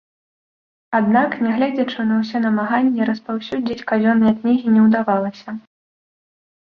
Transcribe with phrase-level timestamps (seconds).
[0.99, 5.49] Аднак, нягледзячы на ўсе намаганні, распаўсюдзіць казённыя кнігі не ўдавалася.